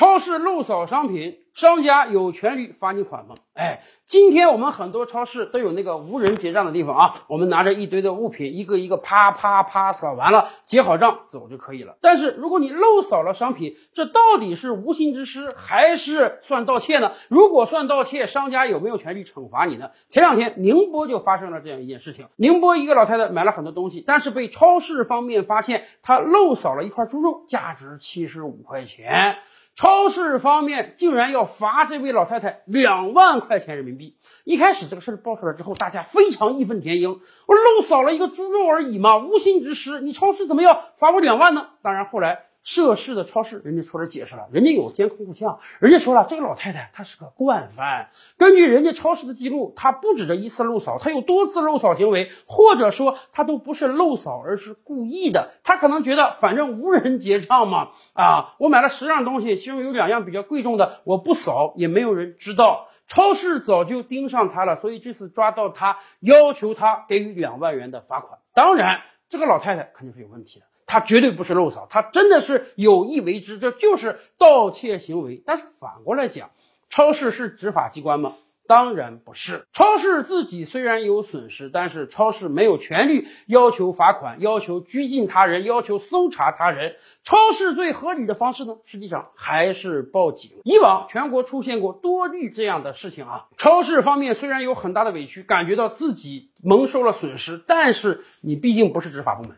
[0.00, 3.34] 超市漏扫商品，商家有权利罚你款吗？
[3.52, 11.98] 哎，今天我们很多超市都有那个无人结账的地方啊，我们拿着一堆的物品，一个一个啪啪啪扫完了，结好账走就可以了。
[12.00, 17.12] 但是如果你漏扫了商品，这到底是无心之失还是算盗窃呢？
[17.28, 19.90] 如果算盗窃，商家有没有权利惩罚你呢？
[20.08, 29.36] 前两天宁波就发生了这样一件事情，宁波一个老太太买了很多东西，但是被超市方面发现她漏扫了一块猪肉，价值七十五块钱。
[29.74, 34.16] 超市方面竟然要罚这位老太太两万块钱人民币。
[34.44, 37.20] 一开始这个事儿爆出来之后，大家非常义愤填膺。
[37.46, 41.68] 我漏扫了一个猪肉而已嘛，无心之失，你超市怎么要罚我两万呢？
[41.82, 42.49] 当然后来。
[42.62, 55.52] 涉事的超市，人家出来解释了，人家有监控录像，人家说了，这个老太太她是个惯犯，根据人家超市的记录，她不止这一次漏扫，她有多次漏扫行为，或者说她都不是漏扫，而是故意的。
[55.64, 68.38] 她可能觉得反正无人结账嘛，啊，我买了十样东西，其中有两样比较贵重的，我不扫也没有人知道，超市早就盯上她了，所以这次抓到她，要求她给予两万元的罚款。
[68.52, 70.66] 当然，这个老太太肯定是有问题的。
[70.90, 75.40] 他绝对不是漏扫，他真的是有意为之，这就是盗窃行为。
[75.46, 76.50] 但是反过来讲，
[76.88, 78.34] 超市是执法机关吗？
[78.66, 79.66] 当然不是。
[79.72, 86.96] 超市自己虽然有损失，但是超市没有权利要求罚款、要求拘禁他人、要求搜查他人。
[87.22, 90.50] 超市最合理的方式呢，实际上还是报警。
[90.64, 93.46] 以往全国出现过多例这样的事情啊。
[93.56, 99.56] 超市方面虽然有很大的委屈，感觉到自己蒙受了损失，但是你毕竟不是执法部门。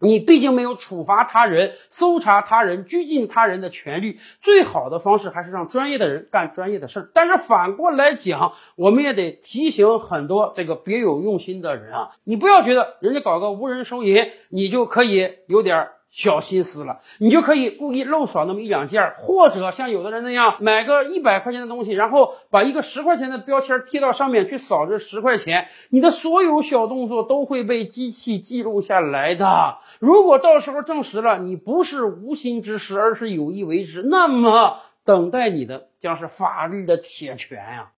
[0.00, 7.10] 你毕竟没有处罚他人、搜查他人、拘禁他人的权利，最好的方式还是让专业的人干专业的事儿。
[7.12, 15.88] 但是反过来讲，我们也得提醒很多这个别有用心的人啊，你不要觉得人家搞个无人收银，你就可以有点。
[16.10, 25.68] 小心思了，你就可以故意漏扫那么一两件，或者像有的人那样买个一百块钱的东西，然后把一个十块钱的标签贴到上面去扫这十块钱。
[25.90, 29.78] 你的所有小动作都会被机器记录下来的。
[30.00, 37.92] 如果到时候证实了你不是无心之失，而是有意为之，那么等待你的将是法律的铁拳呀。